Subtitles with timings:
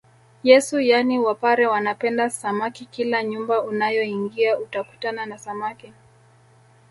[0.43, 5.93] Yesu yaani wapare wanapenda samaki kila nyumba unayoingia utakutana na samaki